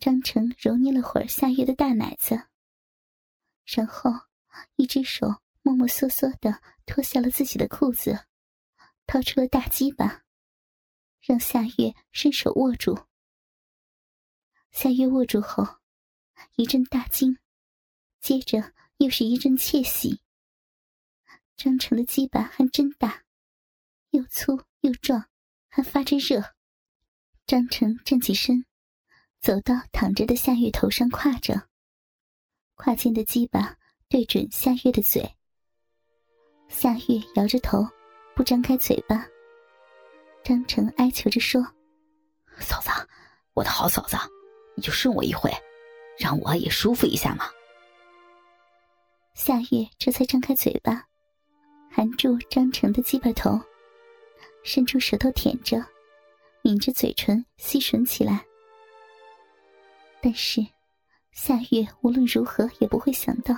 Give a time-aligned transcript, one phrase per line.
[0.00, 2.48] 张成揉捏了会儿夏月的大奶子，
[3.66, 4.10] 然后
[4.76, 5.26] 一只手
[5.60, 8.26] 摸摸索索的脱下了自己的裤子，
[9.06, 10.24] 掏出了大鸡巴，
[11.20, 12.98] 让夏月伸手握住。
[14.70, 15.80] 夏月握住后，
[16.56, 17.38] 一阵大惊，
[18.20, 20.22] 接着又是一阵窃喜。
[21.58, 23.24] 张成的鸡巴还真大，
[24.12, 25.28] 又粗又壮，
[25.68, 26.54] 还发着热。
[27.46, 28.64] 张成站起身，
[29.40, 31.54] 走到躺着的夏月头上，跨着，
[32.76, 33.74] 挎进的鸡巴
[34.06, 35.34] 对准夏月的嘴。
[36.68, 37.82] 夏月摇着头，
[38.36, 39.26] 不张开嘴巴。
[40.44, 41.62] 张成哀求着说
[42.60, 42.90] ：“嫂子，
[43.54, 44.16] 我的好嫂子。”
[44.76, 45.50] 你就顺我一回，
[46.18, 47.46] 让我也舒服一下嘛。
[49.34, 51.06] 夏月这才张开嘴巴，
[51.90, 53.58] 含住张成的鸡巴头，
[54.62, 55.84] 伸出舌头舔着，
[56.62, 58.46] 抿着嘴唇吸吮起来。
[60.22, 60.64] 但是，
[61.32, 63.56] 夏月无论如何也不会想到，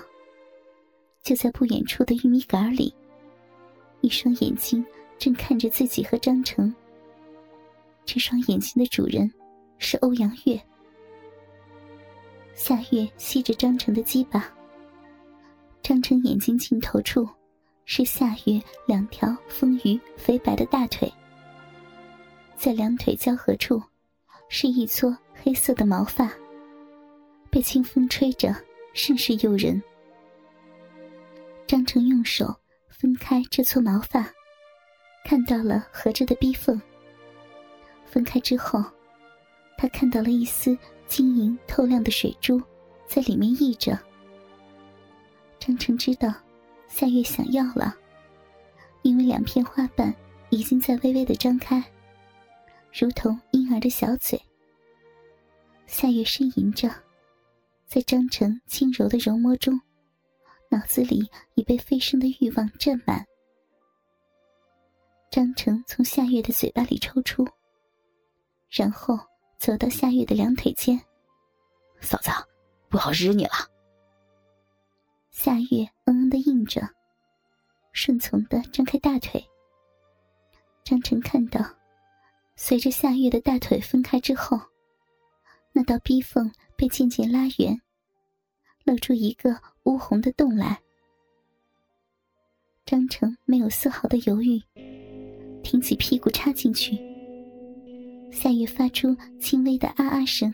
[1.22, 2.94] 就在不远处的玉米杆里，
[4.00, 4.84] 一双眼睛
[5.18, 6.72] 正看着自己和张成。
[8.04, 9.32] 这双眼睛的主人
[9.78, 10.60] 是欧阳月。
[12.54, 14.52] 夏月吸着张成的鸡巴，
[15.82, 17.28] 张成眼睛尽头处
[17.84, 21.12] 是夏月两条丰腴肥白的大腿，
[22.56, 23.82] 在两腿交合处
[24.48, 26.30] 是一撮黑色的毛发，
[27.52, 28.52] 被清风吹着，
[28.94, 29.80] 甚是诱人。
[31.66, 32.52] 张成用手
[32.88, 34.26] 分开这撮毛发，
[35.24, 36.80] 看到了合着的逼缝。
[38.06, 38.82] 分开之后，
[39.76, 40.76] 他看到了一丝。
[41.08, 42.58] 晶莹透亮的水珠
[43.06, 43.98] 在里面溢着。
[45.58, 46.32] 张成知道
[46.88, 47.94] 夏月想要了，
[49.02, 50.14] 因为两片花瓣
[50.48, 51.84] 已经在微微的张开，
[52.98, 54.40] 如同婴儿的小嘴。
[55.86, 56.90] 夏月呻吟着，
[57.92, 59.78] 在张成轻柔的揉摸中，
[60.70, 63.22] 脑子里已被飞升的欲望占满。
[65.30, 67.46] 张成从夏月的嘴巴里抽出，
[68.70, 69.18] 然后。
[69.58, 71.00] 走到夏月的两腿间，
[72.00, 72.30] 嫂子，
[72.88, 73.52] 不好日你了。
[75.30, 76.80] 夏月嗯嗯的应着，
[77.92, 79.40] 顺从的张开大腿。
[80.82, 81.64] 张成看到，
[82.56, 84.58] 随着夏月的大腿分开之后，
[85.70, 86.50] 那道逼缝
[86.82, 87.80] 被渐渐拉圆，
[88.82, 90.82] 露出一个乌红的洞来。
[92.84, 94.60] 张成没有丝毫的犹豫，
[95.62, 96.98] 挺起屁股插进去。
[98.32, 100.52] 夏月发出轻微的啊啊声，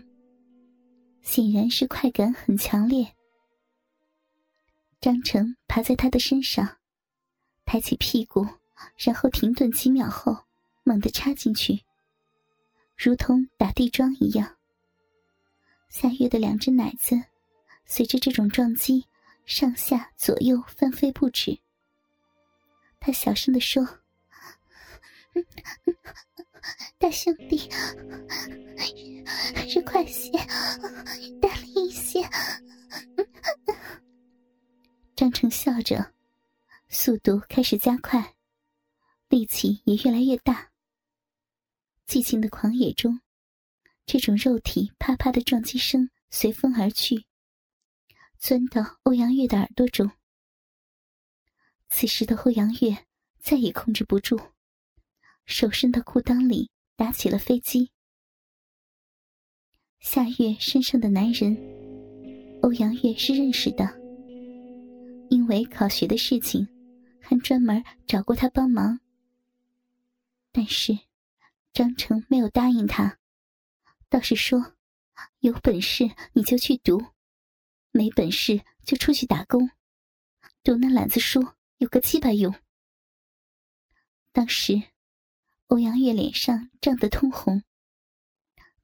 [1.22, 3.14] 显然是快感很强烈。
[5.00, 6.76] 张成爬在他的身上，
[7.64, 8.46] 抬起屁股，
[8.98, 10.44] 然后停顿几秒后，
[10.84, 11.84] 猛地插进去，
[12.98, 14.57] 如同打地桩一样。
[15.88, 17.20] 夏月的两只奶子
[17.86, 19.06] 随着这种撞击，
[19.46, 21.58] 上下左右翻飞不止。
[23.00, 24.00] 他小声的说。
[26.98, 27.70] 大兄弟，
[29.54, 30.30] 还是快些，
[31.40, 32.20] 大力一些。
[35.14, 36.12] 张成笑着，
[36.88, 38.34] 速度开始加快，
[39.28, 40.70] 力气也越来越大。
[42.06, 43.20] 寂静的狂野中，
[44.10, 47.26] 这种肉体啪啪的撞击声随风而去，
[48.38, 50.10] 钻到欧阳月的耳朵中。
[51.90, 53.04] 此时的欧阳月
[53.38, 54.40] 再也控制不住。
[55.44, 57.90] 手伸到裤裆里，打起了飞机。
[60.00, 61.54] 夏月身上的男人，
[62.62, 63.84] 欧阳月是认识的，
[65.28, 66.66] 因为考学的事情，
[67.20, 69.00] 还专门找过他帮忙。
[70.50, 70.98] 但是，
[71.74, 73.18] 张成没有答应他，
[74.08, 74.74] 倒是说
[75.40, 77.02] ：“有本事你就去读，
[77.90, 79.70] 没本事就出去打工，
[80.62, 81.46] 读那懒子书
[81.78, 82.54] 有个鸡巴用。”
[84.32, 84.82] 当时。
[85.68, 87.62] 欧阳月脸上涨得通红，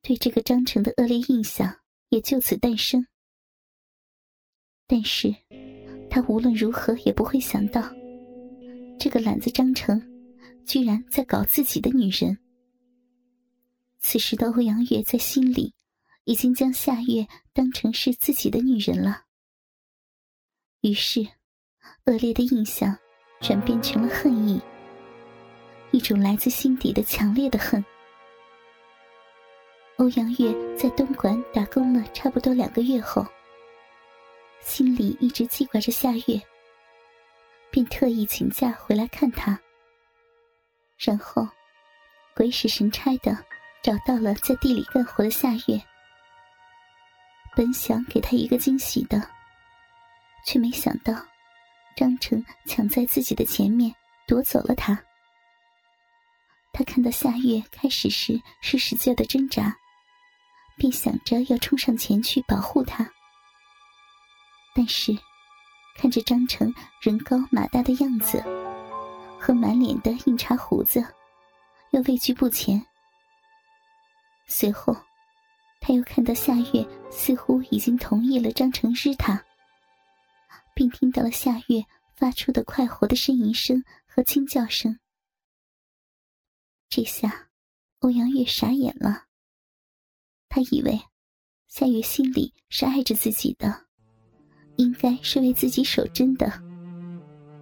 [0.03, 1.81] 对这个张成的恶劣印象
[2.11, 3.07] 也就此诞生。
[4.87, 5.35] 但是，
[6.11, 7.81] 他无论如何也不会想到，
[9.01, 9.99] 这个懒子张成，
[10.67, 12.39] 居然在搞自己的女人。
[14.07, 15.73] 此时的欧阳月在心里，
[16.25, 19.23] 已经将夏月当成是自己的女人了。
[20.83, 21.27] 于是，
[22.05, 22.95] 恶劣的印象
[23.41, 24.61] 转变成了恨意。
[25.91, 27.83] 一种来自心底的强烈的恨。
[29.97, 33.27] 欧阳月在东莞打工了差不多两个月后，
[34.61, 36.39] 心里一直记挂着夏月，
[37.71, 39.59] 便特意请假回来看他。
[40.99, 41.49] 然后，
[42.37, 43.35] 鬼使神差的
[43.85, 45.79] 找到了在地里干活的夏月，
[47.55, 49.21] 本想给他一个惊喜的，
[50.43, 51.15] 却没想到
[51.95, 53.95] 张成抢在自己的前面
[54.27, 54.99] 夺走了他。
[56.73, 59.77] 他看到夏月开始时是使劲的挣扎，
[60.79, 63.07] 便想着要冲上前去保护他，
[64.75, 65.15] 但是
[65.99, 66.73] 看着张成
[67.03, 68.43] 人高马大的样子
[69.39, 71.07] 和满脸的硬茬胡子，
[71.91, 72.83] 又畏惧不前。
[74.47, 74.97] 随后。
[75.87, 79.45] 他又看到夏月似乎已经同意了张成日他，
[80.75, 81.85] 并听到了夏月
[82.17, 84.99] 发出的快活的呻吟声和惊叫声。
[86.89, 87.49] 这下，
[87.99, 89.25] 欧阳月傻眼了。
[90.49, 90.99] 他以为
[91.69, 93.85] 夏月心里是爱着自己的，
[94.77, 96.51] 应该是为自己守贞的，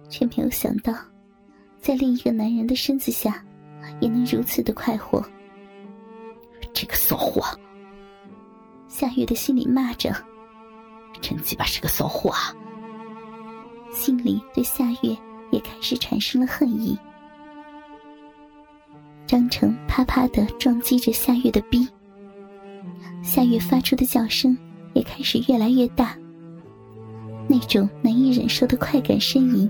[0.09, 0.93] 却没有想到，
[1.81, 3.45] 在另一个男人的身子下，
[3.99, 5.21] 也能如此的快活。
[6.73, 7.41] 这个骚货！
[8.87, 10.13] 夏月的心里骂着
[11.21, 12.53] ：“真鸡巴是个骚货啊！”
[13.93, 15.15] 心里对夏月
[15.51, 16.97] 也开始产生了恨意。
[19.25, 21.87] 张成啪啪的撞击着夏月的逼，
[23.23, 24.57] 夏月发出的叫声
[24.93, 26.17] 也开始越来越大。
[27.47, 29.69] 那种难以忍受的快感呻吟，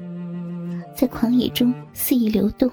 [0.96, 2.70] 在狂野中肆意流动。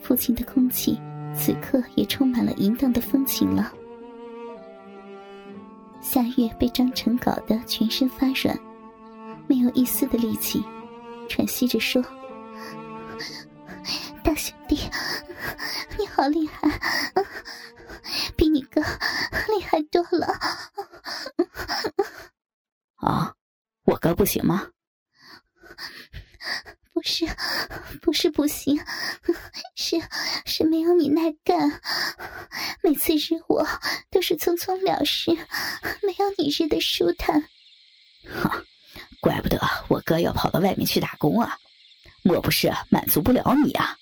[0.00, 0.98] 附近的空气
[1.36, 3.72] 此刻也充满了淫荡的风情了。
[6.02, 8.58] 夏月被张成搞得全身发软，
[9.46, 10.64] 没有一丝的力气，
[11.28, 12.02] 喘息着说
[14.24, 14.76] ：“大兄弟，
[15.98, 16.68] 你好厉害，
[18.36, 18.80] 比你哥
[19.48, 20.26] 厉害多了。”
[22.96, 23.34] 啊，
[23.84, 24.68] 我哥不行吗？
[26.92, 27.26] 不是，
[28.02, 28.84] 不是不行，是
[30.60, 31.80] 是没有你耐干。
[32.82, 33.66] 每次日我
[34.10, 35.30] 都是匆匆了事，
[36.02, 37.48] 没有你日的舒坦。
[38.42, 38.62] 哈，
[39.22, 39.58] 怪不得
[39.88, 41.56] 我哥要跑到外面去打工啊！
[42.22, 43.96] 莫不是满足不了你啊？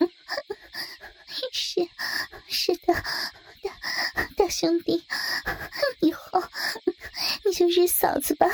[1.52, 1.86] 是
[2.48, 5.04] 是的，大大兄弟，
[6.00, 6.42] 以后
[7.44, 8.46] 你就日嫂子吧。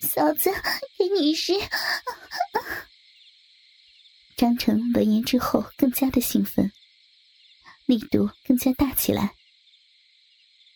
[0.00, 0.50] 嫂子，
[0.98, 1.52] 给你日！
[4.40, 6.72] 张成闻言之后，更加的兴奋，
[7.84, 9.34] 力度更加大起来。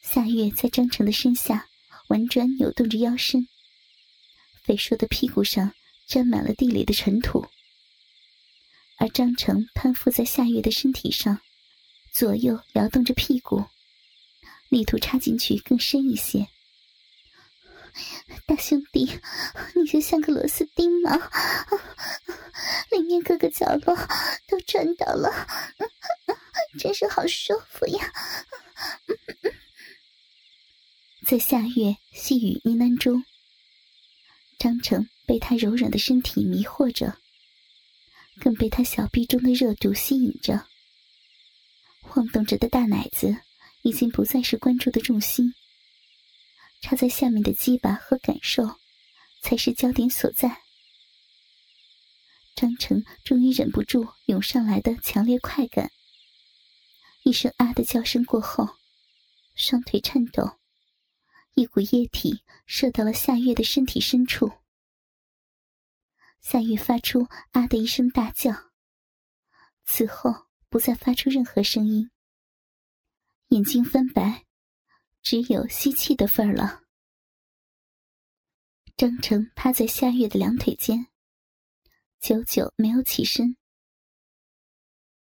[0.03, 1.67] 夏月在张成的身下
[2.09, 3.49] 婉转扭动着腰身，
[4.65, 5.73] 肥硕的屁股上
[6.07, 7.47] 沾满了地里的尘土，
[8.99, 11.41] 而张成攀附在夏月的身体上，
[12.13, 13.65] 左右摇动着屁股，
[14.69, 16.51] 力图插进去更深一些。
[18.47, 19.21] 大兄弟，
[19.75, 21.31] 你就像个螺丝钉嘛，
[22.91, 23.97] 里面各个角落
[24.47, 25.47] 都转到了，
[26.79, 28.13] 真是好舒服呀！
[31.27, 33.25] 在夏月细雨呢喃中，
[34.59, 37.19] 张成被他柔软的身体迷惑着，
[38.41, 40.67] 更被他小臂中的热度吸引着。
[42.03, 43.35] 晃动着的大奶子
[43.83, 45.55] 已经不再是关注的重心。
[46.85, 48.63] 插在下面的鸡巴和感受，
[49.41, 50.61] 才是焦点所在。
[52.55, 55.91] 张成终于忍不住涌上来的强烈快感，
[57.23, 58.69] 一声“啊”的叫声过后，
[59.55, 60.59] 双腿颤抖，
[61.55, 64.53] 一股液体射到了夏月的身体深处。
[66.43, 68.53] 夏月发出“啊”的一声大叫，
[69.87, 70.31] 此后
[70.69, 72.11] 不再发出任何声音，
[73.49, 74.45] 眼睛翻白。
[75.25, 76.83] 只有吸气的份儿了。
[78.95, 81.07] 张成趴在夏月的两腿间，
[82.21, 83.57] 久久没有起身。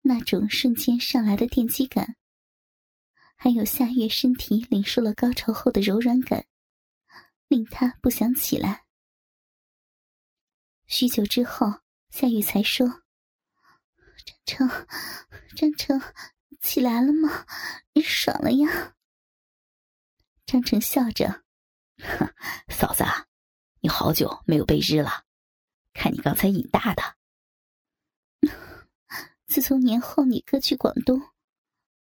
[0.01, 2.15] 那种瞬间上来的电击感，
[3.35, 6.47] 还有夏月身体领受了高潮后的柔软感，
[7.47, 8.85] 令他不想起来。
[10.87, 11.67] 许久之后，
[12.09, 13.03] 夏雨才说
[14.43, 14.87] ：“张成，
[15.55, 16.01] 张成，
[16.59, 17.45] 起来了吗？
[17.93, 18.95] 你爽了呀？”
[20.51, 21.45] 张成笑着
[22.67, 23.05] ：“嫂子，
[23.79, 25.23] 你好久没有被日了，
[25.93, 27.01] 看你刚才瘾大的。
[29.47, 31.21] 自从年后你哥去广东，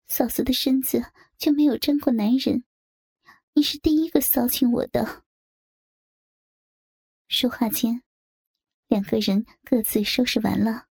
[0.05, 2.63] 嫂子的身子就没有沾过男人，
[3.53, 5.23] 你是第一个骚亲我的。”
[7.27, 8.03] 说话间，
[8.85, 10.85] 两个人各自收拾完了。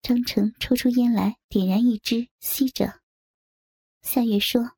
[0.00, 3.02] 张成抽出烟来，点燃一支，吸着。
[4.00, 4.74] 夏月说。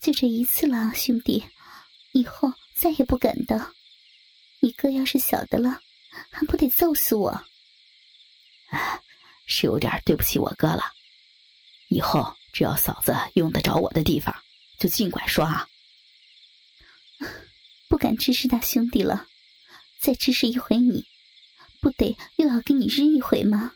[0.00, 1.44] 就这一次了，兄弟，
[2.12, 3.74] 以后再也不敢的。
[4.60, 5.80] 你哥要是晓得了，
[6.30, 7.44] 还不得揍死我？
[8.70, 9.00] 哎，
[9.46, 10.92] 是有点对不起我哥了。
[11.88, 14.34] 以后只要嫂子用得着我的地方，
[14.78, 15.68] 就尽管说啊。
[17.88, 19.26] 不敢支持大兄弟了，
[20.00, 21.06] 再支持一回你，
[21.80, 23.74] 不得又要跟你日一回吗？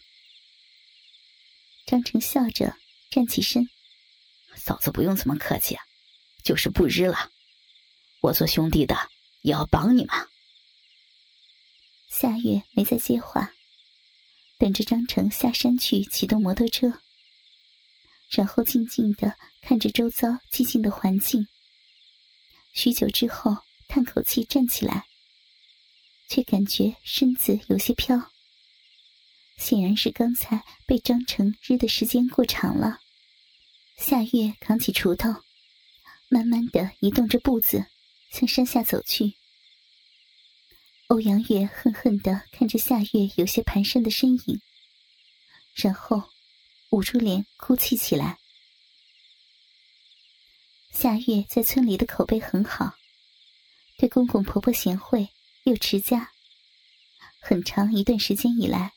[1.86, 2.76] 张成笑着
[3.10, 3.68] 站起身，
[4.54, 5.76] 嫂子不用这么客气，
[6.44, 7.30] 就是不日了，
[8.20, 8.94] 我做兄弟的
[9.40, 10.28] 也要帮你嘛。
[12.08, 13.50] 夏月没再接话，
[14.58, 17.00] 等着张成下山去启动摩托车，
[18.28, 21.48] 然后静静的看着周遭寂静的环境。
[22.72, 23.56] 许久之后，
[23.88, 25.06] 叹口气站起来，
[26.28, 28.30] 却感觉身子有些飘。
[29.56, 33.00] 显然是刚才被张成日的时间过长了。
[33.96, 35.43] 夏月扛起锄头，
[36.28, 37.86] 慢慢的移动着步子，
[38.30, 39.34] 向山下走去。
[41.08, 44.60] 欧阳月恨恨的看着夏月有些蹒跚的身影，
[45.74, 46.30] 然后
[46.90, 48.38] 捂住脸哭泣起来。
[50.90, 52.94] 夏月在村里的口碑很好，
[53.98, 55.28] 对公公婆婆贤惠
[55.64, 56.30] 又持家，
[57.40, 58.92] 很长一段时间以来。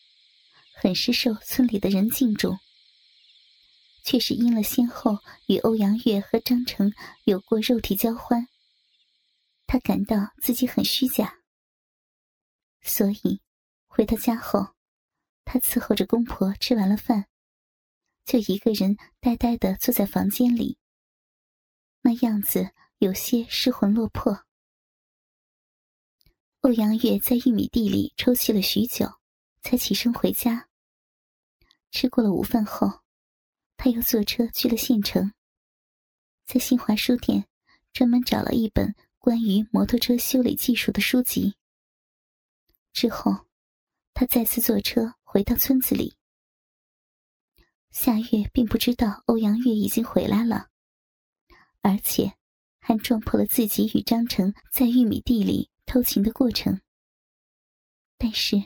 [0.79, 2.59] 很是受村里的人敬重，
[4.07, 6.93] 却是因了先后与欧阳月和张成
[7.25, 8.47] 有过肉体交欢，
[9.65, 11.39] 他感到自己很虚假，
[12.81, 13.41] 所以
[13.85, 14.67] 回到家后，
[15.43, 17.27] 他伺候着公婆吃完了饭，
[18.23, 20.77] 就一个人呆呆的坐在房间里，
[21.99, 24.45] 那样子有些失魂落魄。
[26.61, 29.19] 欧阳月在玉米地里抽泣了许久，
[29.61, 30.69] 才起身回家。
[31.91, 33.01] 吃过了午饭后，
[33.77, 35.31] 他又坐车去了县城，
[36.45, 37.45] 在新华书店
[37.93, 41.55] 专门找了一本关于摩托车修理技术的书籍。
[42.91, 43.47] 之后，
[44.13, 46.17] 他再次坐车回到村子里。
[47.91, 50.69] 夏月并不知道欧阳月已经回来了，
[51.81, 52.33] 而且
[52.79, 56.81] 还撞破了自己与张成在玉米地里偷情的过程，
[58.17, 58.57] 但是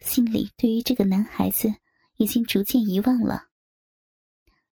[0.00, 1.74] 心里对于这个男孩子。
[2.16, 3.49] 已经逐渐遗忘了。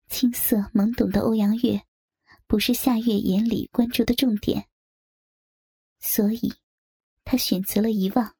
[0.07, 1.83] 青涩懵懂的欧阳月，
[2.47, 4.67] 不是夏月眼里关注的重点，
[5.99, 6.53] 所以，
[7.23, 8.34] 他选择了遗忘。